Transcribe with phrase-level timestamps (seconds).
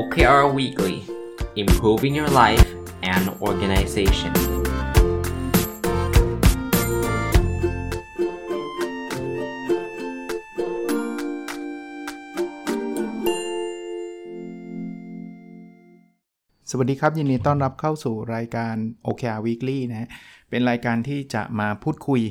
[0.00, 0.96] OKR Weekly
[1.62, 2.68] Improving Your Life
[3.12, 4.32] and Organization
[16.70, 18.74] สวัสดีครับ ยินดีต้อนรับเข้าสู่รายการ
[19.06, 20.08] OKR Weekly นะฮะ
[20.50, 22.22] เป็นรายการที่จะมาพูดคุย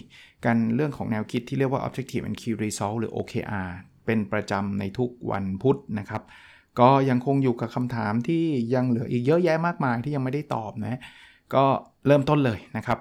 [0.46, 3.70] กันเรื่องของแนวคิดที่เรียกว่า Objective and Key Result หรือ OKR
[4.05, 6.23] เป็นประจำในทุกวันพุธนะครับ
[6.80, 8.43] ก็ยังคงอยู่กับคำถามที่
[8.73, 10.99] ยังเหลืออีกเยอะแยะมากมายที่ยังไม่ได้ตอบนะ
[11.53, 11.63] ก็
[12.07, 12.99] เริ่มต้นเลยนะครับ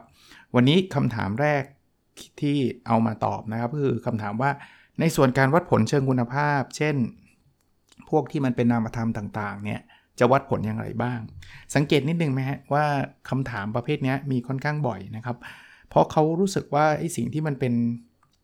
[0.54, 1.62] วันนี้คำถามแรก
[2.40, 2.56] ที่
[2.86, 4.50] เอามาตอบนะครับคือคำถามว่า
[5.00, 6.96] ในส่วนการวัดผลเชิงคุณภาพ เช่น
[8.10, 9.80] พวกที่มันเป็นนามธรรมต่างๆ เนี่ย
[10.18, 11.20] จะวัดผลอย่างไรบ้าง
[11.74, 12.84] สังเกตนิดนึงไหมฮะว่า
[13.30, 15.36] คำถามประเภทนี้มีค่อนข้างบ่อยนะครับ
[15.88, 17.74] เพราะเขารู้สึกว่าไอ้สิ่งที่มันเป็น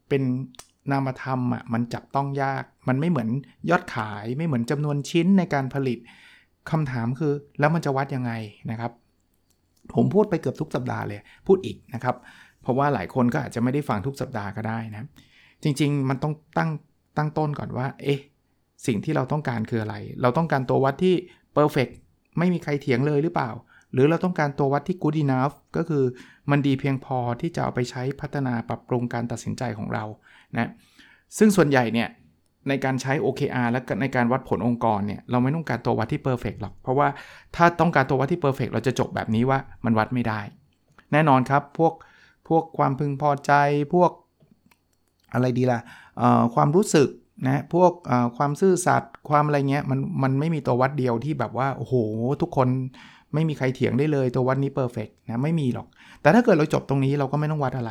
[0.08, 0.22] เป็น
[0.90, 3.28] นามธรรมอะมันจับต้องยาก มันไม่เหมือน
[3.70, 5.98] ยอดขายไม่เหมือนจำนวนชิ้นในการผลิต
[6.70, 8.32] คำถามคือแล้วมันจะวัดยังไง
[8.70, 8.92] นะครับ
[9.94, 12.16] ผมพูดไปเกือบทุกสัปดาห์เลยพูดอีกนะครับ
[12.62, 15.08] เพราะว่าหลายคนก็อาจจะไม่ได้ฟังทุกสัปดาห์ก็ได้นะ
[15.62, 16.70] จริง ๆ มันต้องตั้ง
[17.16, 18.20] ตั้งต้นก่อนว่า เอ๊ะ
[18.86, 21.14] สิ่งที่เราต้องการคืออะไร เราต้องการตัววัดที่
[21.56, 21.92] perfect
[22.38, 23.50] ไม่มีใครเถียงเลยหรือเปล่า
[23.96, 26.04] หรือเราต้องการตัววัดที่ good enough ก็คือ
[26.50, 30.04] มันดีเพียงพอที่จะเอาไปใช้พัฒนาปรับปรุงการตัดสินใจของเรา
[30.56, 30.70] นะ
[31.38, 32.08] ซึ่งส่วนใหญ่เนี่ย
[32.68, 37.08] ในการใช้ OKR และในการวัดผลองค์กรเนี่ยเราไม่ต้องการตัววัดที่ perfect หรอก เพราะว่า
[37.56, 40.40] ถ้าต้องการตัววัดที่ perfect เราจะจบแบบนี้ว่ามันวัดไม่ได้
[41.12, 41.92] แน่นอนครับพวก
[42.48, 43.52] พวกความพึงพอใจ
[43.94, 44.10] พวก
[45.34, 45.80] อะไรดีละ่ะ
[46.54, 47.08] ความรู้สึก
[47.46, 47.92] นะพวก
[48.36, 51.94] ความซื่อสัตย์ความอะไรเงี้ยมันมันไม่มีตัววัดเดียวที่แบบว่าโอ้โห
[52.42, 52.68] ทุกคน
[53.34, 55.86] ไม่มีใครเถียงได้เลยตัววัดนี้ perfect นะไม่มีหรอก
[56.22, 57.90] แต่ถ้าเกิดเราจบตรงนี้เราก็ไม่ต้องวัดอะไร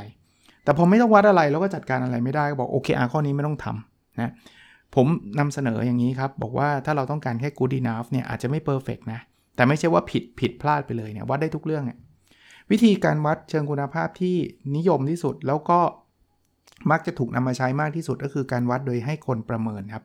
[0.63, 4.31] แต่พอไม่ต้องวัดอะไรเราก็จัดการอะไรไม่ได้ก็บอกโอเคอาข้อนี้ไม่ต้องทำนะ
[4.95, 5.07] ผม
[5.39, 9.19] นำเสนออย่างนี้ครับ บอกว่าถ้าเราต้องการแค่ good enough เนี่ยอาจจะไม่ perfect นะ
[9.55, 11.97] แต่ไม่ใช่ว่าผิดผิดพลาดไปเลยเนี่ยวัดได้ทุกเรื่องเนี่ย
[12.71, 14.35] วิธีการวัดเชิงคุณภาพที่
[14.75, 15.79] นิยมที่สุดแล้วก็
[16.91, 20.03] มักจะถูกนำมาใช้มากที่สุดก็คือการวัดโดยให้คนประเมินครับ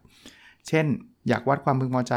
[0.69, 0.87] เช่น
[1.29, 2.15] อยากวัดความพึงพอใจ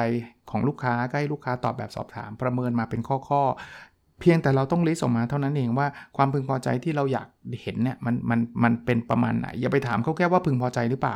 [0.52, 5.88] ของลูกค้าให้ลูกค้าตอบแบบสอบถาม ประเมินมาเป็นข้อๆ เพียงแต่เราต้อง list ออกมาเท่านั้นเองว่า
[6.18, 7.28] ความพึงพอใจที่เราอยาก
[7.62, 11.16] เห็นเนี่ยมันมันมันเป็นประมาณไหน อย่าไปถามเขาแค่ว่าพึงพอใจหรือเปล่า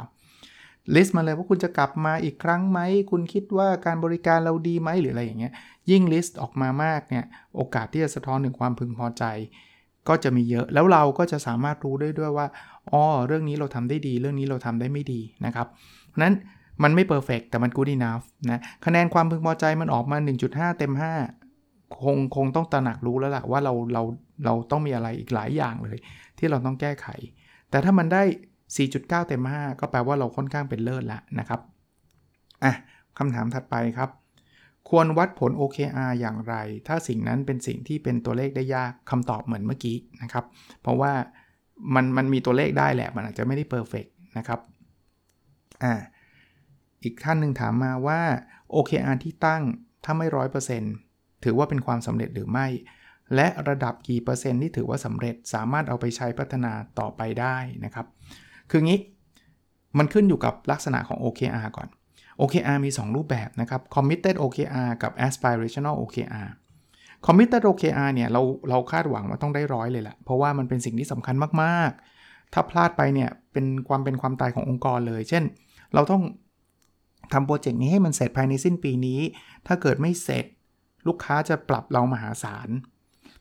[0.95, 2.79] list มาเลยว่าคุณจะกลับมาอีกครั้งไหม
[3.11, 5.53] คุณคิดว่าการบริการเราดีไหมหรืออะไรอย่างเงี้ย
[5.91, 7.25] ยิ่ง list ออกมามากเนี่ย
[7.55, 9.23] โอกาสที่จะสะท้อนถึงความพึงพอใจ
[10.07, 12.47] ก็จะมีเยอะ แล้วเราก็จะสามารถรู้ได้ด้วยว่า
[12.91, 15.67] อ๋อ เรื่องนี้เราทำได้ดี เรื่องนี้เราทำได้ไม่ดีนะครับ
[16.21, 16.33] นั้น
[16.83, 20.17] มันไม่เพอร์เฟกแต่มัน good enough นะคะแนนความพึงพอใจมันออกมา
[20.47, 20.93] 1.5 เต็ม
[21.43, 24.03] 5 คงคงต้องตระหนักรู้แล้วล่ะว่าเราเรา
[24.45, 25.97] เราต้องมีอะไรอีกหลายอย่างเลย
[26.37, 27.07] ที่เราต้องแก้ไข
[27.69, 28.23] แต่ถ้ามันได้
[28.75, 31.61] 4.9 เต็ม 5 ก็แปลว่าเราค่อนข้างเป็นเลิศล้วนะครับ
[32.63, 32.73] อะ
[33.17, 34.09] คำถามถัดไปครับ
[34.89, 36.55] ควรวัดผล OKR อย่างไร
[36.87, 40.45] ถ้าสิ่งนั้นเป็นสิ่งที่เป็นตัวเลขได้ยากคำตอบเหมือนเมื่อกี้นะครับ
[40.81, 41.11] เพราะว่า
[41.95, 44.05] มันมันมีตัวเลขได้แหละ มันอาจจะไม่ได้เพอร์เฟก
[44.37, 44.59] นะครับ
[45.83, 45.93] อ่า
[47.03, 48.21] อีกท่านหนึ่งถามมาว่า
[48.73, 49.63] OKR ที่ตั้ง
[50.03, 50.93] ถ้าไม่ร้อยเปอร์เซ็นต์
[51.43, 52.67] ถือว่าเป็นความสำเร็จหรือไม่
[53.35, 58.05] และระดับกี่เปอร์เซ็นต์ที่ถือว่าสำเร็จสามารถเอาไปใช้พัฒนาต่อไปได้นะครับ
[58.71, 58.99] คืองี้
[59.97, 61.87] มันขึ้นอยู่กับลักษณะของ OKR ก่อน
[62.41, 66.49] OKR มี 2 รูปแบบนะครับ Committed OKR กับ Aspirational OKR
[67.25, 71.91] Committed OKR เนี่ยเราเราคาดหวังว่าต้องได้ร้อยเลยแหละเพราะว่ามันเป็นสิ่งที่สำคัญมาก
[72.21, 75.43] ๆ ถ้าพลาดไปเนี่ยเป็นความเป็นความตายขององค์กรเลย เช่น
[75.93, 76.23] เราต้อง
[77.33, 79.19] ทำโปรเจกต์นี้ให้มันเสร็จภายในสิ้นปีนี้
[79.67, 80.45] ถ้าเกิดไม่เสร็จ
[81.07, 82.69] ลูกค้าจะปรับเรามหาศาล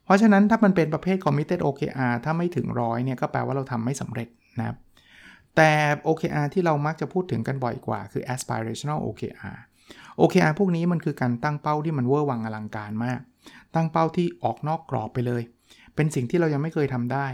[0.04, 4.76] เพราะฉะนั้นถ้ามันเป็นประเภท committed OKR ถ้าไม่ถึงร้อยเนี่ยก็แปลว่าเราทำไม่สำเร็จนะครับ
[5.56, 5.70] แต่
[6.06, 9.58] OKR ที่เรามักจะพูดถึงกันบ่อยกว่าคือ aspirational OKR
[10.20, 13.20] OKR พวกนี้มันคือการตั้งเป้าที่มันเวอร์วังอลังการมาก
[13.74, 15.42] ตั้งเป้าที่ออกนอกกรอบไปเลย
[15.94, 17.26] เป็นสิ่งที่เรายังไม่เคยทำได้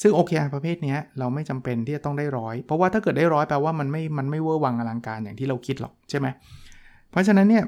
[0.00, 6.26] ซึ่ง OKR ประเภทนี้เราไม่จำเป็นที่จะต้องได้ร้อยเพราะว่าถ้าเกิดได้ร้อยแปลว่ามันไม่มันไม่เวอร์วังอลังการอย่างที่เราคิดหรอกใช่ไหม
[7.10, 7.64] เพราะฉะนั้นเนี่ย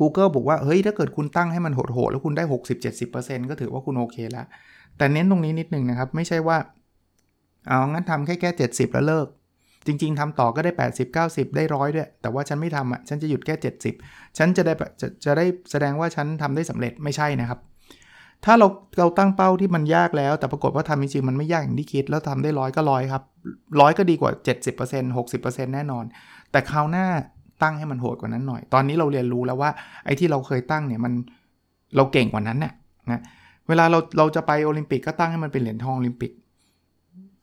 [0.00, 2.44] Google บอกว่าเฮ้ยถ้าเกิดคุณตั้งให้มันโหดๆแล้วคุณได้
[2.96, 4.46] 60-70%ก็ถือว่าคุณโอเคแล้ว
[4.96, 6.56] แต่เน้นตรงนี้นิดนึงนะครับ ไม่ใช่ว่า
[7.66, 9.26] เอางั้นทำแค่แค่ 70 แล้วเลิก
[9.86, 13.54] จริง ๆทำต่อก็ได้ 80 90 ได้ร้อยด้วย แต่ว่าฉันไม่ทำอะฉันจะหยุดแค่
[13.96, 17.58] 70 ฉันจะได้จะจะได้แสดงว่าฉันทำได้สำเร็จไม่ใช่นะครับ
[18.44, 18.66] ถ้าเรา
[18.98, 23.22] เราตั้งเป้าที่มันยากแล้ว แต่ปรากฏว่าทำจริงๆมันไม่ยากอย่างที่คิด แล้วทำได้ร้อยก็ร้อยครับ
[23.80, 24.30] ร้อยก็ดีกว่า
[24.72, 26.04] 70% 60%แน่นอน
[26.50, 27.06] แต่คราวหน้า
[27.62, 29.70] ตั้งให้มันโหดกว่านั้นหน่อย ตอนนี้เราเรียนรู้แล้วว่า
[30.04, 31.12] ไอ้ที่เราเคยตั้งเนี่ยมัน
[31.96, 32.72] เราเก่งกว่านั้นน่ย
[33.10, 33.20] นะ
[33.68, 36.32] เวลาเราเราจะไปโอลิมปิกก็ตั้งให้มันเป็นเหรียญทองโอลิมปิก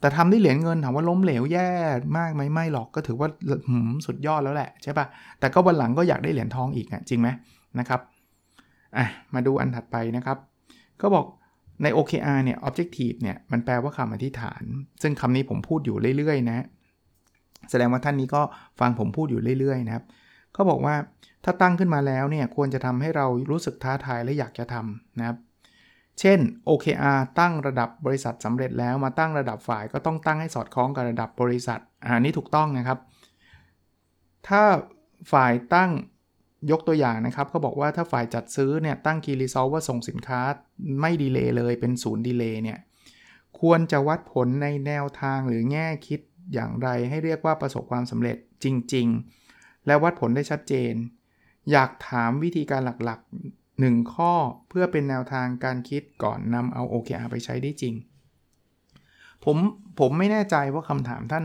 [0.02, 1.70] แต่ทำได้เหรียญเงินถามว่าล้มเหลวแย่
[2.18, 3.28] มากไหมไม่หรอกก็ถือว่า
[4.06, 5.06] สุดยอดแล้วแหละใช่ปะ
[5.40, 7.28] แต่ก็วันหลังก็อยากได้เหรียญทองอีกอะจริงไหม
[7.80, 8.00] นะครับ
[8.98, 10.38] อะมาดูอันถัดไปนะครับ
[11.02, 11.26] ก็บอก
[11.84, 14.64] ใน OKR เนี่ย objective เนี่ย มันแปลว่าคำอธิษฐาน
[15.02, 16.66] ซึ่งคำนี้ผมพูดอยู่เรื่อยๆ นะ
[17.70, 18.42] แสดงว่าท่านนี้ก็
[18.80, 20.06] ฟังผมพูดอยู่เรื่อยๆ นะครับ
[20.54, 20.96] เขาบอกว่า
[21.44, 25.38] ถ้าตั้งขึ้นมาแล้วเนี่ย ควรจะทำให้เรารู้สึกท้าทายและอยากจะทำนะครับ
[26.20, 26.40] เช่น
[26.70, 33.00] OKR ตั้งระดับบริษัทสำเร็จแล้วมาตั้งระดับฝ่ายก็ต้องตั้งให้สอดคล้องกับระดับบริษัทอันนี้ถูกต้องนะครับ
[34.48, 34.64] ถ้า
[35.32, 35.92] ฝ่ายตั้ง
[36.72, 40.42] ยกตัวอย่างนะครับเขาบอกว่าถ้าฝ่ายจัดซื้อเนี่ยตั้ง Key Result ว่าส่งสินค้า
[41.02, 42.80] ไม่ดีเลย์เลยเป็นศูนย์ดีเลย์เนี่ย
[43.60, 46.20] ควรจะวัดผลในแนวทางหรือแง่คิด
[46.54, 49.08] อย่างไรให้เรียกว่าประสบความสำเร็จจริง
[49.48, 50.94] ๆ และวัดผลได้ชัดเจน
[51.72, 54.34] อยากถามวิธีการหลักๆ 1 ข้อ
[54.70, 57.94] เพื่อเป็นแนวทางการคิดก่อนนำเอา OKR ไปใช้ได้จริง
[59.46, 59.58] ผม
[60.00, 61.44] ผมไม่แน่ใจว่าคำถามท่าน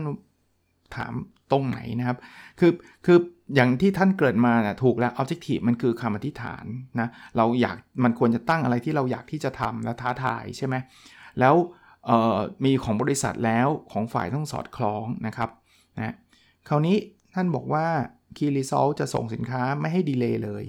[0.95, 1.13] ถาม
[1.51, 2.17] ตรงไหนนะครับ
[2.59, 2.71] คือ
[3.05, 3.17] คือ
[3.55, 6.65] อย่างที่ท่านเกิดมานะถูกแล้ว objective มันคือคำอธิษฐาน
[6.99, 7.07] นะ
[7.37, 10.75] เราอยากมันควรจะตั้งอะไรที่เราอยากที่จะทำและท้าทายใช่ไหม
[11.39, 11.55] แล้ว
[12.65, 15.49] มีของบริษัทแล้วของฝ่ายต้องสอดคล้องนะครับ
[15.97, 16.15] นะ
[16.67, 16.97] คราวนี้
[17.33, 17.85] ท่านบอกว่า
[18.37, 20.63] Key Result จะส่งสินค้าไม่ให้ delay เลย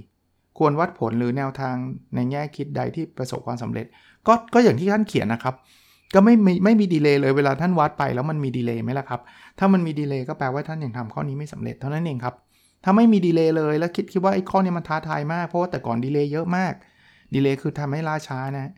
[0.58, 1.74] ควรวัดผลหรือแนวทาง
[2.14, 3.86] ในแง่คิดใดที่ประสบความสำเร็จ
[4.26, 5.54] ก็ก็อย่างที่ท่านเขียนนะครับ
[6.14, 9.20] ก็ไม่ไม่ไม่มี delay เลยเวลาท่านวัดไปแล้วมันมี delay ไหมล่ะครับ
[9.58, 12.34] ถ้ามันมี delay ก็แปลว่าท่านยังทำข้อนี้ไม่สำเร็จเท่านั้นเองครับ
[12.84, 16.72] ถ้าไม่มี delay เลยแล้วคิดคิดว่าไอ้ข้อนี้มันท้าทายมากเพราะว่าแต่ก่อน delay เยอะมาก
[17.34, 18.72] delay คือทำให้ล่าช้านะ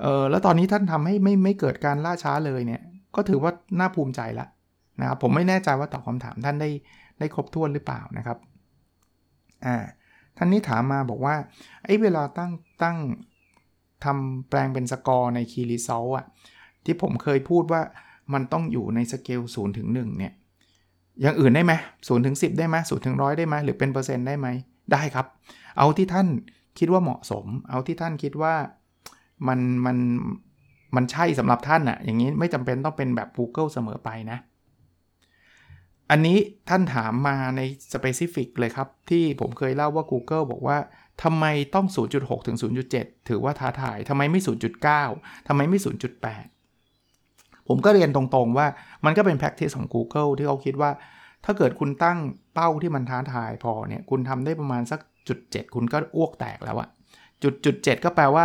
[0.00, 2.82] เออแล้วตอนนี้ท่านทำให้ไม่ไม่เกิดการล่าช้าเลยเนี่ย
[3.16, 4.46] ก็ถือว่าน่าภูมิใจละ
[5.00, 6.70] นะครับผมไม่แน่ใจว่าตอบคำถามท่านได้
[7.18, 8.38] ได้ครบถ้วนหรือเปล่านะครับ
[9.66, 9.76] อ่า
[10.36, 11.34] ท่านนี้ถามมาบอกว่า
[11.84, 12.50] ไอ้เวลาตั้ง
[12.82, 12.96] ตั้ง
[14.04, 16.26] ทำแปลงเป็นสกอร์ใน Key Result อะ
[16.86, 17.82] ที่ผมเคยพูดว่า
[18.32, 20.32] มันต้องอยู่ในสเกล0ถึง1เนี่ย
[21.22, 21.72] อย่างอื่นได้ไหม
[22.08, 24.48] ศูนย์ถึงสิบได้ไหมศูนย์ถึงร้อยได้ไหมหรือเป็นเปอร์เซ็นต์ได้ไหม
[24.92, 25.26] ได้ครับ
[25.78, 26.26] เอาที่ท่าน
[26.78, 28.54] คิดว่าเหมาะสม เอาที่ท่านคิดว่า
[29.48, 29.96] มันมัน
[30.96, 34.38] มันใช่สำหรับท่านอะอย่างนี้ไม่จำเป็นต้องเป็นแบบ Google เสมอไปนะ
[36.10, 36.38] อันนี้
[36.68, 37.60] ท่านถามมาใน
[37.92, 40.78] specific เลยครับ ที่ผมเคยเล่าว่า Google บอกว่า
[41.22, 41.44] ทำไม
[41.74, 41.86] ต้อง
[42.16, 42.56] 0.6 ถึง
[42.92, 44.40] 0.7 ถือว่าท้าทายทำไมไม่
[44.94, 45.78] 0.9ทำไมไม่
[46.24, 46.55] 0.8
[47.68, 48.66] ผมก็เรียนตรงๆว่า
[49.04, 50.90] มันก็เป็น practice ของ Google ที่เขาคิดว่า
[51.44, 52.18] ถ้าเกิดคุณตั้ง
[52.54, 56.88] เป้าที่มันท้าทายพอเนี่ยคุณทำได้ประมาณสักจุด7คุณก็อ้วกแตกแล้วอะ
[57.42, 58.44] จุดจุด7ก็แปลว่า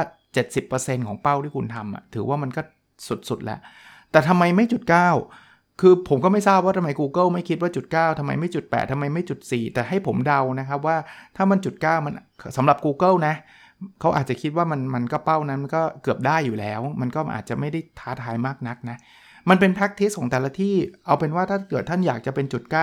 [0.53, 2.61] 70%ของเป้าที่คุณทำอะถือว่ามันก็
[3.29, 3.59] สุดๆแล้ว
[4.11, 4.83] แต่ทำไมไม่จุด
[5.31, 10.97] 9 คือผมก็ไม่ทราบว่าทำไม Google ไม่คิดว่าจุด 9ทำไมไม่จุด 8ทำไมไม่จุด 4 แต่ให้ผมเดานะครับว่า
[11.35, 12.13] ถ้ามันจุด 9 มัน
[12.57, 13.35] สำหรับ Google นะ
[13.99, 18.97] เขาอาจจะคิดว่ามันมันก็เป้านั้นมันก็เกือบได้อยู่แล้ว มันก็อาจจะไม่ได้ท้าทายมากนักนะ
[19.49, 20.75] มันเป็น practice ของแต่ละที่
[21.05, 22.75] เอาเป็นว่าถ้าเกิดท่านอยากจะเป็นจุด 9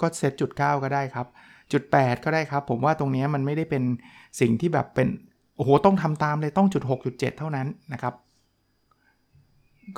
[0.00, 1.26] ก็เซตจุด 9 ก็ได้ครับ
[1.72, 3.82] จุด 8 ก็ได้ครับ ผมว่าตรงนี้มันไม่ได้เป็น
[4.40, 5.08] สิ่งที่แบบเป็น
[5.56, 8.14] โอ้โห ต้องทำตามเลยต้องจุด6จุด7เท่านั้นนะครับ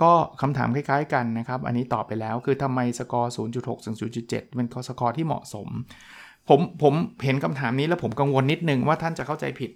[0.02, 5.68] ก็คำถามคล้ายๆกันนะครับ อันนี้ตอบไปแล้วคือทำไมสกอร์0.6ถึง0.7เป็นสกอร์ที่เหมาะสม
[6.48, 9.70] ผมผมเห็นคำถามนี้แล้วผมกังวลนิดนึงว่าท่านจะเข้าใจผิด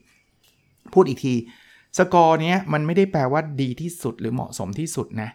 [0.95, 1.35] พูดอีกที
[1.99, 5.31] สกอร์เนี้ยมันไม่ได้แปลว่าดีที่สุดหรือเหมาะสมที่สุดนะ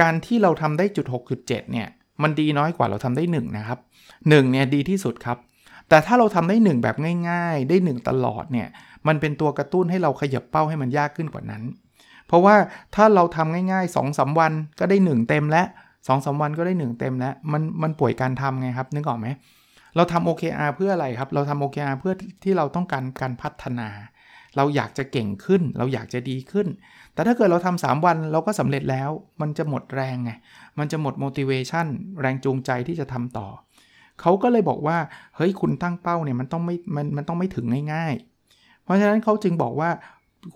[0.00, 1.86] การที่เราทำได้จุด6จุด7เนี่ย
[2.22, 3.78] มันดีน้อยกว่าเราทำได้ 1 นะครับ
[4.14, 5.38] 1เนี่ยดีที่สุดครับ
[5.88, 6.96] แต่ถ้าเราทำได้ 1 แบบ
[7.30, 8.68] ง่ายๆ ได้ 1 ตลอดเนี่ย
[9.06, 11.62] มันเป็นตัวกระตุ้นให้เราขยับเป้าให้มันยากขึ้นกว่านั้น
[12.26, 12.54] เพราะว่า
[12.94, 19.28] ถ้าเราทำง่ายๆ2อสวันก็ได้ 1 เต็มแล้ว2องสาวันก็ได้ 1 เต็มแล้ว มันมันป่วยการทำไงครับนึกออกไหม
[19.96, 22.12] เราทำ OKR เพื่ออะไรครับ เราทำ OKR เพื่อ
[22.44, 23.88] ที่เราต้องการการพัฒนา
[24.56, 26.66] เราอยากจะเก่งขึ้น เราอยากจะดีขึ้น
[27.14, 30.30] แต่ถ้าเกิดเราทำ3วันเราก็สำเร็จแล้ว มันจะหมดแรงไง
[30.78, 31.86] มันจะหมด motivation
[32.20, 33.48] แรงจูงใจที่จะทำต่อ
[34.20, 34.98] เขาก็เลยบอกว่า
[35.36, 39.90] เฮ้ย คุณตั้งเป้าเนี่ยมันต้องไม่ มัน มันต้องไม่ถึงง่ายๆ เพราะฉะนั้นเขาจึงบอกว่า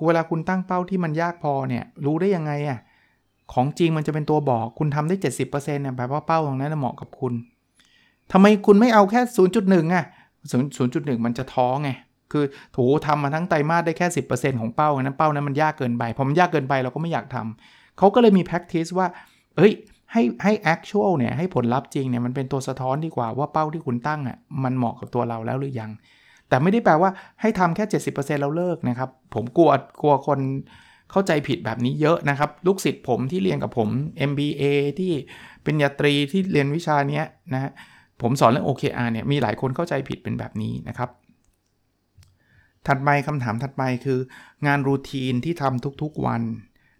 [0.04, 2.78] เวลาคุณตั้งเป้าที่มันยากพอเนี่ย รู้ได้ยังไงอะ
[3.52, 7.34] ของจริงมันจะเป็นตัวบอก คุณทำได้ 70%เนี่ยแปลว่าเป้าตรงนั้นเหมาะกับคุณ
[8.32, 9.20] ทำไมคุณไม่เอาแค่
[9.56, 10.04] 0.1อะ
[10.64, 11.90] 0.1 มันจะท้อไง
[12.32, 19.06] คือโถทำมาทั้งไตรมาสได้แค่ 10%ของเป้านั้นเป้านั้นมันยากเกินไปพอมันยากเกินไปเราก็ไม่อยากทำเขาก็เลยมี practice ว่า
[19.56, 19.72] เฮ้ย
[20.12, 25.90] ให้ให้ actual เนี่ยให้ผลลัพธ์จริงเนี่ยมันเป็นตัวสะท้อนดีกว่าว่าเป้าที่คุณตั้งอะมันเหมาะกับตัวเราแล้วหรือยัง
[26.48, 29.70] แต่ไม่ได้แปลว่าให้ทำแค่ 70%แล้วเลิกนะครับ ผมกลัว
[30.02, 30.40] กลัวคน
[31.10, 33.88] เข้าใจผิดแบบนี้เยอะนะครับ ลูกศิษย์ผมที่เรียนกับผม
[34.30, 34.62] MBA
[34.98, 35.12] ที่
[35.64, 37.22] เป็นยาตรีที่เรียนวิชานี้
[37.54, 37.70] นะ
[38.22, 41.08] ผมสอนเรื่อง OKR เนี่ยมีหลายคนเข้าใจผิดเป็นแบบนี้นะครับ
[42.86, 44.18] ถัดไปคำถามถัดไปคือ
[44.66, 46.42] งานรูทีนที่ทำทุกๆวัน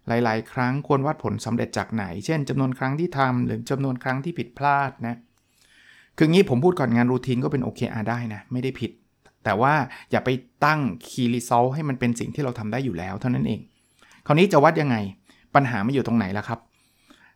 [0.07, 5.15] หลาย ๆ ครั้งควรวัดผลสำเร็จจากไหน เช่นจำนวนครั้งที่ทำหรือจำนวนครั้งที่ผิดพลาดนะ
[6.17, 8.91] คืองี้ผมพูดก่อนงานรูทีนก็เป็น OKR ได้นะ ไม่ได้ผิด
[9.43, 9.73] แต่ว่า
[10.11, 10.29] อย่าไป
[10.65, 13.59] ตั้ง Key Result ให้มันเป็นสิ่งที่เราทำได้อยู่แล้วเท่านั้นเอง
[14.25, 14.95] คราวนี้จะวัดยังไง
[15.55, 16.59] ปัญหาไมาอยู่ตรงไหนล่ะครับ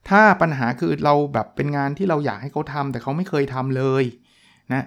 [0.10, 4.04] ถ้าปัญหาคือเราแบบเป็นงานที่เราอยากให้เขาทำแต่เขาไม่เคยทำเลย
[4.74, 4.84] นะ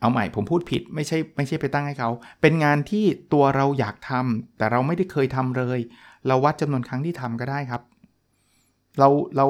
[0.00, 5.78] เอาใหม่ผมพูดผิดไม่ใช่ไม่ใช่ไปตั้งให้เขา เป็นงานที่ตัวเราอยากทำแต่เราไม่ได้เคยทำเลย
[6.26, 7.82] เราวัดจำนวนครั้งที่ทำก็ได้ครับ
[8.98, 9.46] เราเรา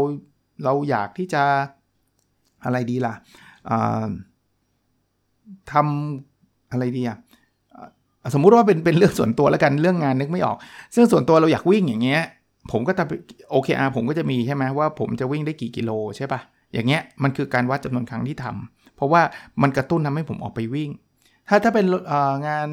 [0.64, 1.42] เราอยากที่จะ
[2.64, 3.14] อะไรดีล่ะ
[5.72, 7.18] ทำอะไรดีอะ
[8.34, 10.56] สมมุติว่าเป็นเป็นเรื่องส่วนตัวแล้วกันเรื่องงานนึกไม่ออก
[10.94, 12.22] ซึ่งส่วนตัวเราอยากวิ่งอย่างเงี้ย
[12.72, 13.04] ผมก็จะ
[13.50, 16.40] โอเคอาผมก็จะมีใช่ไหมว่าผมจะวิ่งได้กี่กิโลใช่ปะ
[16.72, 19.22] อย่างเงี้ยมันคือการวัดจำนวนครั้งที่ทำ เพราะว่า
[19.62, 20.90] มันกระตุ้นทำให้ผมออกไปวิ่ง
[21.48, 21.86] ถ้าถ้าเป็น
[22.48, 22.68] งาน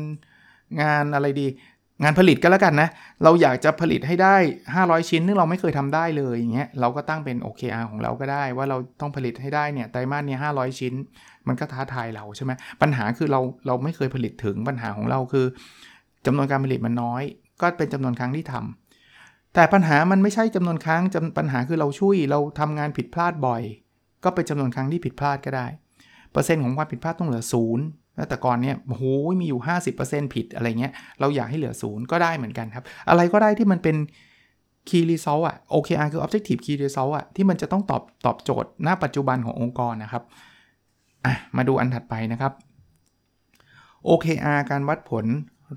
[0.82, 1.48] งานอะไรดี
[2.04, 2.90] งานผลิตก็แล้วกันนะ
[3.24, 4.36] เราอยากจะผลิตให้ได้
[4.74, 10.94] 500 ชิ้น ซึ่งเราไม่เคยทำได้เลยอย่างเงี้ยเราก็ตั้งเป็น OKR ของเราก็ได้ ว่าเราต้องผลิตให้ได้เนี่ยไตรมาสเนี้500ชิ้น
[11.48, 15.46] มันก็ท้าทายเราใช่ไหมปัญหาคือเราเราไม่เคยผลิตถึงปัญหาของเราคือ
[16.26, 17.24] จำนวนการผลิตมันน้อย
[17.62, 21.02] ก็เป็นจำนวนครั้งที่ทำแต่ปัญหามันไม่ใช่จำนวนครั้ง
[21.38, 23.62] ปัญหาคือเราช่วยเราทำงานผิดพลาดบ่อย
[24.24, 25.68] ก็เป็นจำนวนครั้งที่ผิดพลาดก็ได้
[26.32, 27.86] เปอร์เซ็นต์ของความผิดพลาดต้องเหลือศูนย์
[28.30, 29.04] แต่ก่อนเนี่ยโอ้โห
[29.40, 29.62] มีอยู่
[29.98, 33.96] 50%ผิดอะไรเงี้ย เราอยากให้เหลือศูนย์ก็ได้เหมือนกันครับ อะไรก็ได้ที่มันเป็น
[34.90, 40.24] key result อะ OKR คือ objective key result อะที่มันจะต้องตอบตอบโจทย์หน้าปัจจุบันขององค์กรนะครับ
[41.26, 42.54] อะ มาดูอันถัดไปนะครับ
[44.08, 45.26] OKR การวัดผล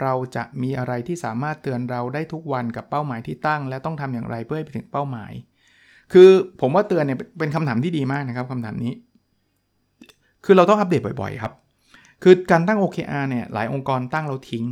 [0.03, 5.33] เราจะมีอะไรที่สามารถเตือนเราได้ทุกวันกับเป้าหมายที่ตั้ง และต้องทำอย่างไรเพื่อให้ไปถึงเป้าหมาย
[6.13, 6.31] คือ
[6.61, 8.93] ผมว่าเตือนเนี่ยเป็นคำถามที่ดีมากนะครับคำถามนี้
[10.45, 11.53] คือเราต้องอัปเดตบ่อยๆครับ
[12.23, 14.65] คือการตั้ง OKR เนี่ยหลายองค์กรตั้งเราทิ้ง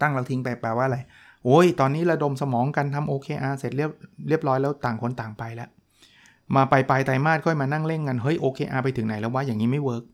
[0.00, 0.98] ตั้งเราทิ้งไปแปลว่าอะไร
[1.44, 3.90] โอ้ย ตอนนี้ระดมสมองกันทำ OKR เสร็จเรียบ
[4.28, 5.68] เรียบร้อยแล้วต่างคนต่างไปแล้ว
[6.56, 10.04] มาไปปลายไตรมาสค่อยมานั่งเร่งกัน เฮ้ยโอเคอาไปถึงไหนแล้วว่าอย่างนี้ไม่ work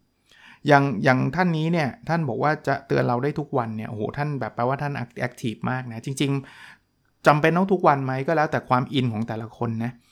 [0.66, 6.30] อย่างอย่างท่านนี้เนี่ยท่านบอกว่าจะเตือนเราได้ทุกวันเนี่ยโอ้โหท่านแบบแปลว่าท่าน active มากนะจริง
[6.78, 10.09] ๆจำเป็นต้องทุกวันไหมก็แล้วแต่ความ in ของแต่ละคนนะเ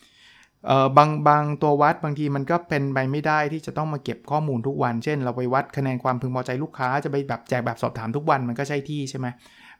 [0.97, 9.27] บางบางตัววัดบางทีมันก็เป็นไปไม่ได้ที่จะต้องมาเก็บข้อมูลทุกวัน เช่น เราไปวัดคะแนนความพึงพอใจลูกค้าจะไปแบบแจกแบบสอบถามทุกวันมันก็ใช่ที่ใช่ไหม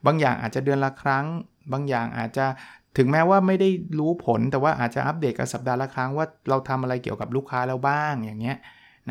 [0.05, 1.25] บางอย่างอาจจะเดือนละครั้ง
[1.73, 2.45] บางอย่างอาจจะ
[2.97, 3.69] ถึงแม้ว่าไม่ได้
[3.99, 8.57] รู้ผลแต่ว่าอาจจะอัปเดตกันสัปดาห์ละครั้งว่าเราทำอะไรเกี่ยวกับลูกค้าแล้วบ้างอย่างเงี้ย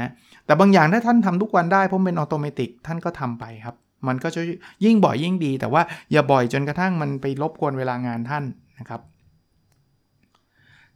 [0.00, 0.10] นะ
[0.46, 3.76] แต่บางอย่างถ้าท่านทำทุกวันได้เพราะเป็นอัตโนมัติท่านก็ทำไปครับ
[4.08, 4.40] มันก็จะ
[4.84, 5.82] ยิ่งบ่อยยิ่งดี แต่ว่า
[6.12, 8.44] อย่าบ่อยจนกระทั่งมันไปรบกวนเวลางานท่าน
[8.78, 9.00] นะครับ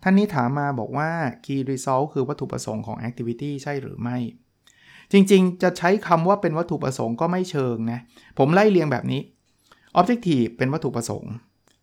[0.03, 1.11] ท่านนี้ถามมาบอกว่า
[1.45, 4.17] key result คือวัตถุประสงค์ของ activity ใช่หรือไม่
[5.13, 8.01] จริงๆ จะใช้คำว่าเป็นวัตถุประสงค์ก็ไม่เชิงนะ
[8.39, 9.21] ผมไล่เรียงแบบนี้
[9.99, 11.33] objective เป็นวัตถุประสงค์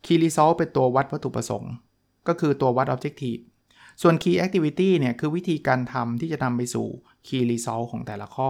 [0.05, 1.71] Key Result เป็นตัววัดวัตถุประสงค์
[2.27, 3.41] ก็คือตัววัด Objective
[4.01, 6.87] ส่วน Key Activity เนี่ยคือวิธีการทำที่จะนำไปสู่
[7.27, 8.49] Key Result ของแต่ละข้อ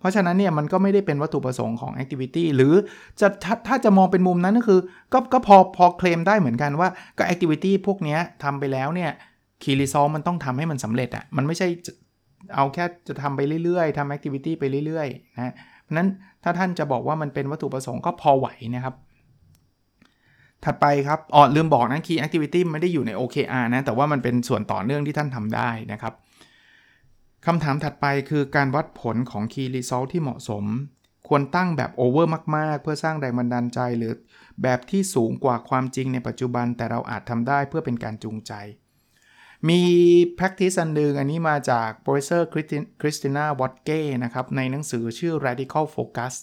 [0.00, 2.74] เพราะฉะนั้นเนี่ยมันก็ไม่ได้เป็นวัตถุประสงค์ของ Activity หรือ
[3.20, 4.80] จะถ้าถ้าจะมองเป็นมุมนั้นก็คือ
[5.12, 6.88] ก็ก็พอพอเคลมได้เหมือนกันว่า
[7.18, 9.10] ก็ Activity พวกนี้ทำไปแล้วเนี่ย
[9.62, 11.68] Key Result มันต้องทำให้มันสำเร็จอะ่ะมันไม่ใช่
[12.54, 16.08] เอาแค่จะทำไปเรื่อยๆทำ Activity ไปเรื่อยๆนะเพราะนั้น
[16.44, 18.94] ถ้าท่านจะบอกว่ามันเป็นวัตถุประสงค์ก็พอไหวนะครับ
[20.64, 26.14] ถัดไปครับ อ๋อลืมบอกนะ Key Activity ไม่ได้อยู่ใน OKR นะ แต่ว่ามันเป็นส่วนต่อเนื่องที่ท่านทำได้นะครับ
[27.46, 30.64] คำถามถัดไปคือการวัดผลของ Key Result ที่เหมาะสม
[31.28, 34.12] ควรตั้งแบบ Over มาก ๆ เพื่อสร้างแรงบันดาลใจหรือ
[34.62, 38.52] แบบที่สูงกว่าความจริงในปัจจุบัน แต่เราอาจทำได้เพื่อเป็นการจูงใจ
[39.68, 39.80] มี
[40.38, 42.42] practice อันหนึ่งอันนี้มาจาก professor
[43.00, 46.34] Christina Wodke นะครับ ในหนังสือชื่อ Radical Focus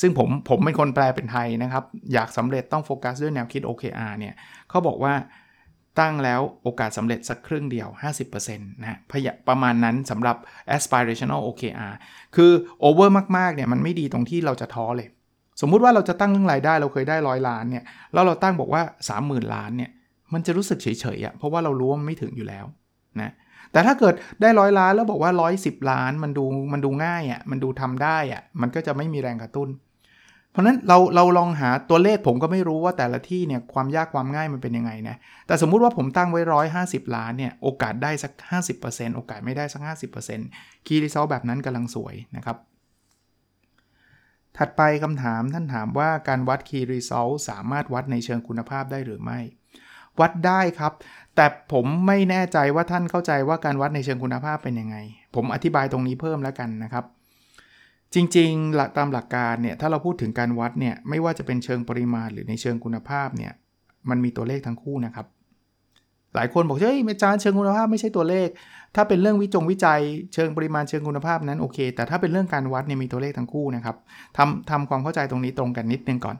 [0.00, 4.34] ซึ่งผมผมเป็นคนแปลเป็นไทยนะครับ อยากสำเร็จต้องโฟกัสด้วยแนวคิด OKR เนี่ย
[4.68, 5.14] เขาบอกว่า
[6.00, 7.88] ตั้งแล้วโอกาสสำเร็จสักครึ่งเดียว
[8.32, 10.36] 50%นะพยประมาณนั้นสำหรับ
[10.76, 11.94] aspirational OKR
[12.36, 12.52] คือ
[12.82, 15.08] over มากๆเนี่ยมันไม่ดีตรงที่เราจะท้อเลย
[15.60, 18.82] สมมุติว่าเราจะตั้งเรื่องรายได้เราเคยได้ร้อยล้านเนี่ยแล้วเราตั้งบอกว่า
[19.18, 19.90] 30,000 ล้านเนี่ย
[20.32, 22.66] มันจะรู้สึกเฉยๆอะ่ะเพราะว่าเรารู้ว่าไม่ถึงอยู่แล้ว
[23.20, 23.32] นะ
[23.72, 29.68] แต่ถ้าเกิดได้ร้อยล้านแล้วบอกว่า 110 ล้านมันดูมันดูง่ายอะ่ะมันดูทำได้อะ่ะมันก็จะไม่มีแรงกระตุ้น
[30.50, 38.32] เพราะนั้นเราเราลองหาตัวเลขผมก็ไม่รู้ว่าแต่ละที่เนี่ยความยากความง่ายมันเป็นยังไงนะ แต่สมมุติว่าผมตั้งไว้ร้อยห้าสิบล้านเนี่ยโอกาสได้สัก
[38.74, 39.82] 50%โอกาสไม่ได้สัก
[40.32, 42.56] 50%คีรีเซลแบบนั้นกำลังสวยนะครับ
[44.56, 49.38] ถัดไปคำถามท่านถามว่าการวัด Key Result สามารถวัดในเชิงคุณภาพได้หรือไม่
[50.20, 50.92] วัดได้ครับ
[51.36, 54.96] แต่ผมไม่แน่ใจว่าท่านเข้าใจว่าการวัดในเชิงคุณภาพเป็นยังไง
[55.34, 57.04] ผมอธิบายตรงนี้เพิ่มแล้วกันนะครับ
[58.14, 63.52] จริงๆ หลักตามหลักการเนี่ยถ้าเราพูดถึงการวัดเนี่ยไม่ว่าจะเป็นเชิงปริมาณหรือในเชิงคุณภาพเนี่ย
[64.10, 65.26] มันมีตัวเลขทั้งคู่นะครับ
[66.34, 68.48] หลายคนบอกเฮ้ยอาจารย์เชิงคุณภาพไม่ใช่ตัวเลข
[68.96, 70.00] ถ้าเป็นเรื่องวิจงวิจัย
[70.34, 73.96] เชิงปริมาณเชิงคุณภาพนั้นโอเค แต่ถ้าเป็นเรื่องการวัดเนี่ยมีตัวเลขทั้งคู่นะครับ
[74.36, 76.36] ทำทำความเข้าใจตรงนี้ตรงกันนิดนึงก่อน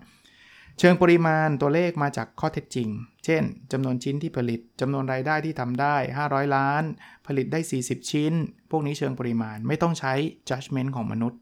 [0.79, 2.89] เชิงปริมาณตัวเลขมาจากข้อเท็จจริง
[3.25, 5.97] เช่นจำนวนชิ้นที่ผลิตจำนวนรายได้ที่ทำได้
[6.29, 6.83] 500 ล้าน
[7.27, 8.33] ผลิตได้ 40 ชิ้น
[8.71, 10.13] พวกนี้เชิงปริมาณไม่ต้องใช้
[10.49, 11.39] judgment ของมนุษย์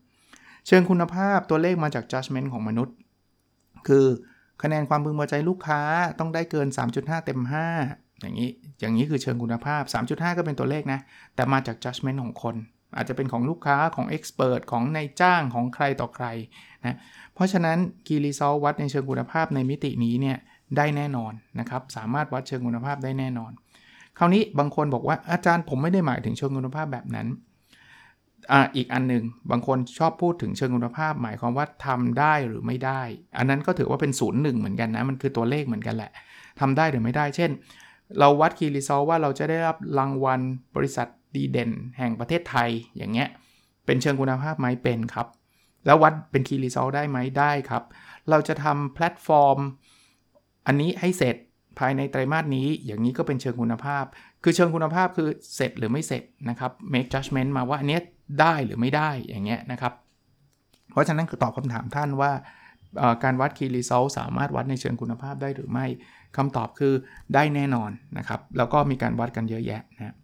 [0.67, 2.95] เชิงคุณภาพตัวเลขมาจาก judgment ของมนุษย์
[3.89, 4.07] คือ
[4.63, 5.81] คะแนนความพึงพอใจลูกค้า
[6.19, 7.41] ต้องได้เกิน 3.5 เต็ม
[7.81, 11.01] 5 อย่างนี้ อย่างนี้คือเชิงคุณภาพ 3.5 ก็เป็นตัวเลขนะ
[11.35, 12.57] แต่มาจาก judgment ของคน
[12.97, 16.27] อาจจะเป็นของลูกค้าของ expert ของนายจ้างของใครต่อใคร
[16.85, 16.97] นะ
[17.35, 20.37] เพราะฉะนั้น Key Result วัดในเชิงคุณภาพในมิตินี้เนี่ย
[20.77, 23.53] ได้แน่นอนนะครับ สามารถวัดเชิงคุณภาพได้แน่นอน
[24.19, 27.27] คราวนี้บางคนบอกว่าอาจารย์ผมไม่ได้หมายถึงเชิงคุณภาพแบบนั้น
[28.53, 33.03] อ่าอีกอันหนึ่งบางคนชอบพูดถึงเชิงคุณภาพ หมายความว่าทำได้หรือไม่ได้
[33.38, 36.11] อันนั้นก็ถือว่าเป็นศูนย์หนึ่งเหมือนกันนะ มันคือตัวเลขเหมือนกันแหละ
[36.61, 37.50] ทำได้หรือไม่ได้ เช่น
[38.19, 40.41] เราวัด Key Result ว่าเราจะได้รับรางวัล
[40.76, 43.29] บริษัทดีเด่น แห่งประเทศไทยอย่างเงี้ย
[43.87, 45.26] เป็นเชิงคุณภาพไหมเป็นครับ
[45.87, 47.83] แล้ววัดเป็น Key Result ได้ไหมได้ครับ
[48.31, 49.59] เราจะทำแพลตฟอร์ม
[50.67, 51.37] อันนี้ให้เสร็จ
[51.79, 54.05] ภายในไตรมาสนี้อย่างนี้ก็เป็นเชิงคุณภาพ
[54.49, 57.99] คือเชิงคุณภาพคือเสร็จหรือไม่เสร็จนะครับ make judgment มาว่าอันนี้
[58.41, 59.93] ได้หรือไม่ได้อย่างเงี้ยนะครับ
[60.93, 62.33] เพราะฉะนั้นคือตอบคำถามท่านว่า
[63.25, 65.87] การวัด key result สามารถวัดในเชิงคุณภาพได้หรือไม่
[66.37, 66.95] คำตอบคือ
[67.35, 70.15] ได้แน่นอนนะครับ แล้วก็มีการวัดกันเยอะแยะนะ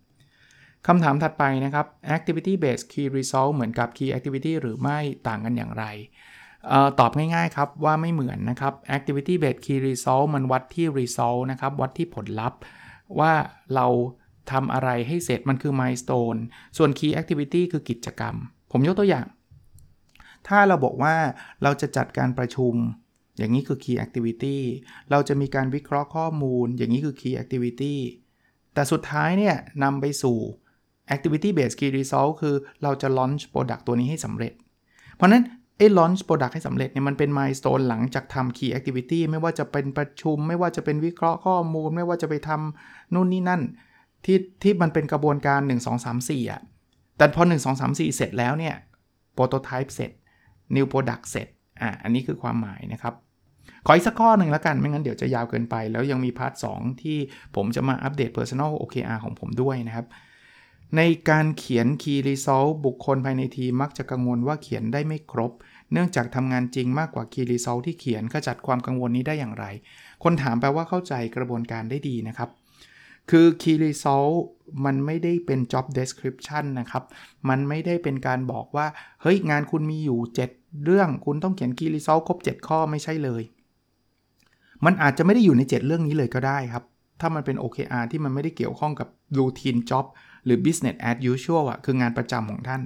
[0.87, 1.87] คำถามถัดไปนะครับ
[2.17, 4.99] activity based key result เหมือนกับ key activity หรือไม่
[5.29, 5.85] ต่างกันอย่างไร
[6.71, 12.61] ออตอบง่ายๆครับว่าไม่เหมือนนะครับ activity based key result มันวัดที่ result นะครับวัดที่ผลลัพธ์
[13.21, 13.35] ว่า
[13.75, 13.87] เรา
[14.53, 16.39] ทำอะไรให้เสร็จมันคือ milestone
[16.77, 18.35] ส่วน key activity คือกิจกรรม
[18.73, 19.27] ผมยกตัวอย่าง
[20.49, 21.17] ถ้าเราบอกว่า
[21.63, 22.75] เราจะจัดการประชุม
[23.39, 24.59] อย่างนี้คือ key activity
[25.11, 27.97] เราจะมีการวิเคราะห์ข้อมูล อย่างนี้คือ key activity
[28.75, 30.39] แต่สุดท้ายเนี่ยนำไปสู่
[31.15, 34.53] activity based key result คือเราจะ launch product ตัวนี้ให้สำเร็จ
[35.17, 35.45] เพราะนั้น
[35.77, 43.63] ไอ้ launch product ให้สำเร็จเนี่ยมันเป็น milestone หลังจากทำ key activity ไม่ว่าจะเป็นประชุม ไม่ว่าจะเป็นวิเคราะห์ข้อมูล ไม่ว่าจะไปทำนู่นนี่นั่น
[44.25, 46.61] ที่ที่มันเป็นกระบวนการ 1 2 3 4อะ
[47.17, 48.75] แต่พอ 1 2 3 4 เสร็จแล้วเนี่ย
[49.37, 50.11] prototype เสร็จ
[50.77, 51.49] new product เสร็จ
[51.81, 53.15] อะอันนี้คือความหมายนะครับ
[53.87, 57.19] ขออีกสักข้อหนึ่งแล้วกัน ไม่งั้นเดี๋ยวจะยาวเกินไป แล้วยังมีพาร์ท 2 ที่
[57.57, 60.07] ผมจะมาอัปเดต personal OKR ของผมด้วยนะครับ
[60.97, 65.53] ในการเขียน key result บุคคลภายในทีมมักจะกังวลว่าเขียนได้ไม่ครบ
[65.93, 69.65] เนื่องจากทำงานจริงมากกว่า key result ที่เขียนขจัดความกังวลนี้ได้อย่างไร
[70.23, 72.51] คนถามแปลว่าเข้าใจกระบวนการได้ดีนะครับ
[73.31, 74.35] คือ key result
[74.85, 77.05] มันไม่ได้เป็น job description นะครับ
[77.49, 78.87] มันไม่ได้เป็นการบอกว่า
[79.23, 80.21] เฮ้ย งานคุณมีอยู่
[80.53, 83.43] 7 เรื่องคุณต้องเขียน key result ครบ 7 ข้อไม่ใช่เลย
[84.85, 86.85] มันอาจจะไม่ได้อยู่ใน 7 เรื่องนี้เลยก็ได้ครับ
[87.21, 90.07] ถ้ามันเป็น OKR ที่มันไม่ได้เกี่ยวข้องกับ routine job
[90.45, 92.83] หรือ business as usual อะคืองานประจำของท่าน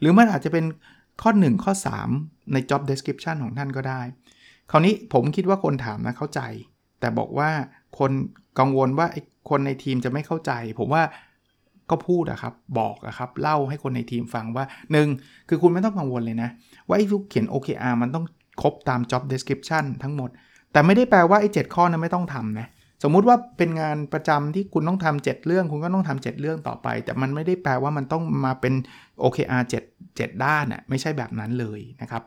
[0.00, 0.64] หรือมันอาจจะเป็น
[1.22, 1.72] ข้อ 1 ข้อ
[2.12, 4.00] 3 ใน job description ของท่านก็ได้
[4.70, 6.40] คราวนี้ผมคิดว่าคนถามนะเข้าใจ
[7.00, 7.50] แต่บอกว่า
[7.98, 8.10] คน
[8.58, 9.06] กังวลว่า
[9.50, 11.02] คนในทีมจะไม่เข้าใจ ผมว่า
[11.90, 14.64] ก็พูดอะครับ บอกอะครับ เล่าให้คนในทีมฟังว่า
[15.06, 16.50] 1 คือคุณไม่ต้องกังวลเลยนะ
[16.86, 18.24] ว่าไอ้ทุกเขียน OKR มันต้อง
[18.62, 20.30] ครบตาม job description ทั้งหมด
[20.72, 22.66] แต่ไม่ได้แปลว่าไอ้ 7 ข้อนั้นไม่ต้องทำนะ
[23.02, 28.74] สมมุติว่าเป็นงานประจำที่คุณต้องทำ7เรื่อง คุณก็ต้องทำ7เรื่องต่อไป แต่มันไม่ได้แปลว่ามันต้องมาเป็น
[29.22, 32.22] OKR 7 7 ด้านอะไม่ใช่แบบนั้นเลยนะครับ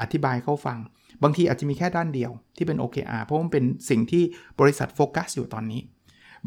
[0.00, 0.78] อธิบายเข้าฟัง
[1.22, 4.24] บางทีอาจจะมีแค่ด้านเดียวที่เป็น OKR เพราะมันเป็นสิ่งที่
[4.60, 5.80] บริษัทโฟกัสอยู่ตอนนี้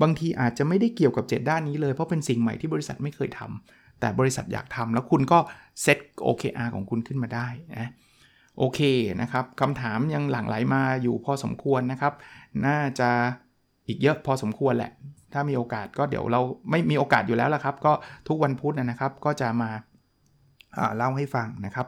[0.02, 5.40] บางทีอาจจะไม่ได้เกี่ยวกับ 7 ด้านนี้เลย เพราะเป็นสิ่งใหม่ที่บริษัทไม่เคยทำแต่บริษัทอยากทำแล้วคุณก็
[5.82, 7.90] เซต OKR ของคุณขึ้นมาได้นะ
[8.58, 8.80] โอเค
[9.22, 12.14] นะครับคำถามยังหลั่งไหลมาอยู่พอสมควรนะครับ
[12.66, 13.10] น่าจะ
[13.88, 14.92] อีกเยอะพอสมควรแหละ
[15.34, 17.94] ถ้ามีโอกาสก็เดี๋ยวเราไม่มีโอกาสอยู่แล้วละครับ ก็
[18.28, 19.70] ทุกวันพุธนะครับ ก็จะมา
[20.98, 21.88] เล่าให้ฟังนะครับ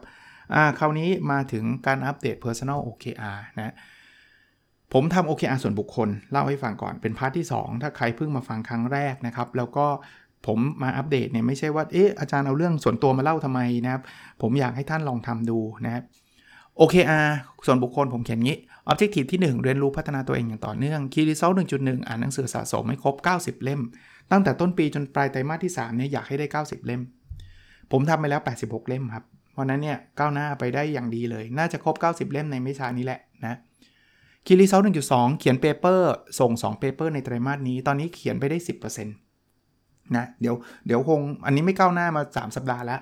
[0.80, 3.76] คราวนี้มาถึงการอัปเดต Personal OKR นะ
[4.94, 9.86] ผมทำ OKR ส่วนบุคคล เล่าให้ฟังก่อนเป็นพาร์ทที่ 2 ถ้าใครเพิ่งมาฟังครั้งแรกนะครับ แล้วก็
[10.48, 14.02] ผมมาอัปเดตเนี่ยไม่ใช่ว่าเอ๊ะอาจารย์เอาเรื่องส่วนตัวมาเล่าทำไมนะครับ
[14.42, 16.04] ผมอยากให้ท่านลองทำดูนะครับ
[16.82, 17.28] OKR
[17.66, 18.58] ส่วนบุคคลผมเขียนงี้
[18.92, 23.82] Objective ที่ 1 เรียนรู้พัฒนาตัวเองอย่างต่อเนื่อง Key Result 1.1 อ่านหนังสือสะสมให้ครบ 90 เล่ม
[24.32, 27.02] ตั้งแต่ต้นปีจนปลายไตรมาสที่3เนี่ยอยากให้ได้ 90 เล่ม
[27.92, 33.58] ผมทำไปแล้ว 86 เล่มครับ เพราะนั้นเนี่ยก้าวหน้าไปได้อย่างดีเลย น่าจะครบ 90 เล่มในไม่ช้านี้แหละนะ
[34.46, 40.56] Key Result 1.2 เขียน paper ส่ง2 paper ในไตรมาสนี้ ตอนนี้เขียนไปได้ 10%นะ เดี๋ยว
[40.88, 43.02] เดี๋ยวคง อันนี้ไม่ก้าวหน้ามา 3 สัปดาห์แล้ว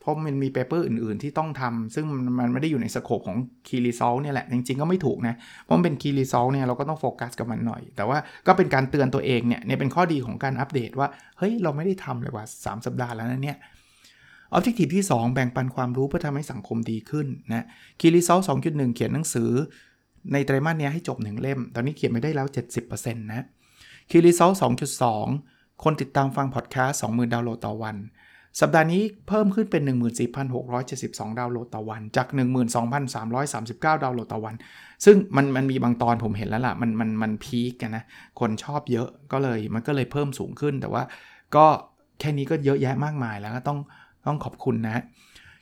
[0.00, 2.04] เพราะมันมี paper อื่นๆ ที่ต้องทำซึ่ง
[2.38, 3.36] มันไม่ได้อยู่ใน scope ของ
[3.66, 5.34] Key Result เนี่ยแหละ จริงๆ ก็ไม่ถูกนะ
[5.64, 11.08] เพราะมันเป็น Key Result เนี่ยเราก็ต้องโฟกัสกับมันหน่อย แต่ว่าก็เป็นการเตือนตัวเองเนี่ยเนี่ยเป็นข้อดีของการอัปเดตว่า
[11.38, 13.58] เฮ้ย เราไม่ได้ทำเลยว่า 3 สัปดาห์แล้วนะเนี่ย
[14.56, 17.64] Objective ที่ 2 แบ่งปันความรู้เพื่อทำให้สังคมดีขึ้นนะ
[18.00, 19.50] Key Result 2.1 เขียนหนังสือ
[20.32, 22.46] ในไตรมาสนี้ให้จบ1เล่ม ตอนนี้เขียนไปได้แล้ว
[22.84, 23.46] 70%นะ
[24.10, 24.54] Key Result
[25.18, 27.96] 2.2 คนติดตามฟังพอดแคสต์20,000 ดาวน์โหลดต่อวัน
[28.60, 29.82] สัปดาห์นี้เพิ่มขึ้นเป็น
[30.60, 32.26] 14,672 ดาวน์โหลดต่อวัน จาก
[32.90, 34.54] 12,339 ดาวน์โหลดต่อวัน
[35.04, 38.04] ซึ่งมันมันมีบางตอนผมเห็นแล้วล่ะ มันมันมันพีกกันนะ
[38.40, 41.02] คนชอบเยอะก็เลยมันก็เลยเพิ่มสูงขึ้น แต่ว่า
[41.56, 41.66] ก็
[42.20, 43.78] แค่นี้ก็เยอะแยะมากมายแล้วก็ต้อง
[44.26, 45.02] ต้องขอบคุณนะ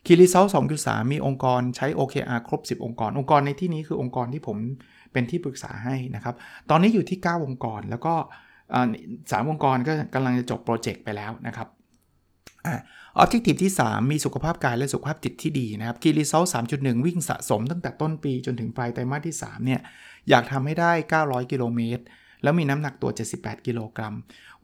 [0.07, 0.45] คีรีเซล
[0.79, 4.57] 2.3 มีองค์กรใช้ OKR ครบ 10 องค์กร องค์กรในที่นี้คือองค์กรที่ผม
[5.13, 6.35] เป็นที่ปรึกษาให้นะครับ
[6.71, 8.15] ตอนนี้อยู่ที่ 9 องค์กรแล้วก็
[9.31, 11.69] สามองค์กรก็กำลังจะจบ project ไปแล้วนะครับ
[12.67, 19.81] Objective ที่ 3 มีสุขภาพกายและสุขภาพจิตที่ดีนะครับ Key Result 3.1วิ่งสะสมตั้งแต่ต้นปีจนถึงปลายไตรมาสที่ 3 เนี่ย
[20.29, 20.93] อยากทำให้ได้
[21.23, 22.05] 900 กิโลเมตร
[22.43, 24.15] แล้วมีน้ำหนักตัว 78 กิโลกรัม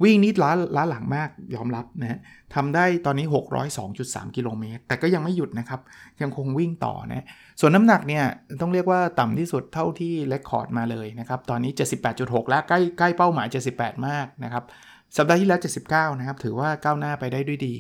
[0.03, 2.19] วิ่งนี่ล้าล้าหลังมากยอมรับนะฮะ
[2.55, 3.27] ทำได้ตอนนี้
[3.81, 5.81] 602.3 กิโลเมตร แต่ก็ยังไม่หยุดนะครับ
[6.23, 7.25] ยังคงวิ่งต่อนะ
[7.61, 8.25] ส่วนน้ำหนักเนี่ย
[8.61, 11.73] ต้องเรียกว่าต่ำที่สุดเท่าที่ record มาเลยนะครับตอนนี้
[12.11, 14.65] 78.6 แล้วใกล้ใกล้เป้าหมาย 78 มากนะครับ
[15.17, 17.75] สัปดาห์ที่แล้ว 79 นะครับ ถือว่าก้าวหน้าไปได้ด้วยดี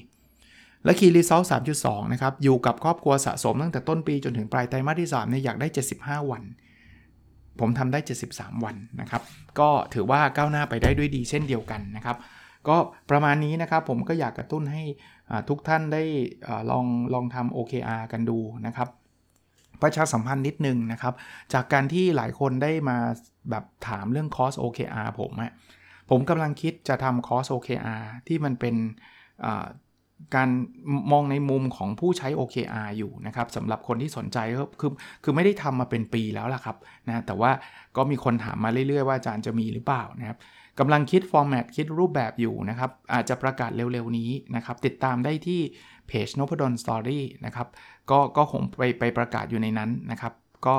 [0.84, 1.42] และคีรีเซล
[1.76, 5.68] 3.2 นะครับ อยู่กับครอบครัวสะสมตั้งแต่ต้นปีจนถึงปลายไตรมาสที่3เนี่ยอยากได้
[6.00, 6.42] 75 วัน
[7.60, 8.00] ผมทำได้
[8.32, 9.22] 73 วันนะครับ
[9.58, 12.16] ก็ถือว่าก้าวหน้าไปได้ด้วยดีเช่นเดียวกันนะครับ
[12.68, 12.76] ก็
[13.10, 14.82] ประมาณนี้นะครับ ผมก็อยากกระตุ้นให้
[15.48, 16.02] ทุกท่านได้
[16.70, 18.88] ลองลองทำ OKR กันดูนะครับ
[19.82, 21.14] ประชาสัมพันธ์นิดนึงนะครับ
[21.52, 22.96] จากการที่หลายคนได้มา
[23.50, 25.52] แบบถามเรื่องคอส OKR ผมอะ
[26.10, 28.74] ผมกำลังคิดจะทำคอร์ส OKR ที่มันเป็น
[30.36, 30.48] การ
[31.12, 34.90] มองในมุมของผู้ใช้ OKR อยู่นะครับสำหรับคนที่สนใจก็คือ
[35.24, 36.76] คือไม่ได้ทำมาเป็นปีแล้วล่ะครับ
[37.08, 37.50] นะแต่ว่า
[37.96, 40.38] ก็มีคนถามมาเรื่อยๆว่าอาจารย์จะมีหรือเปล่านะครับ
[40.78, 45.60] กำลังคิดฟอร์แมตคิดรูปแบบอยู่นะครับ อาจจะประกาศเร็วๆนี้นะครับ ติดตามได้ที่
[46.08, 47.68] เพจนพดลสตอรี่นะครับ
[48.10, 50.32] ก็ก็คงไปไปประกาศอยู่ในนั้นนะครับ
[50.66, 50.76] ก็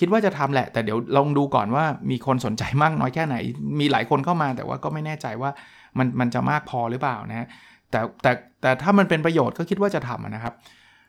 [0.00, 3.36] คิดว่าจะทำแหละ แต่เดี๋ยวลองดูก่อนว่ามีคนสนใจมากน้อยแค่ไหน
[3.80, 5.50] มีหลายคนเข้ามาแต่ว่าก็ไม่แน่ใจว่า
[5.98, 7.48] มันมันจะมากพอหรือเปล่านะ
[7.90, 8.32] แต่แต่
[8.62, 10.54] แต่ถ้ามันเป็นประโยชน์ก็คิดว่าจะทำนะครับ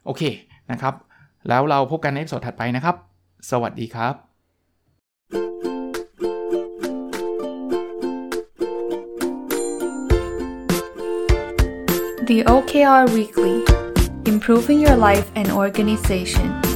[0.05, 0.23] โอเค
[0.71, 0.93] นะครับ
[1.49, 2.95] แล้วเราพบกันในสดถัดไปนะครับ
[3.51, 4.13] สวัสดีครับ
[12.29, 13.57] The OKR Weekly
[14.31, 16.66] Improving Your Life and Organization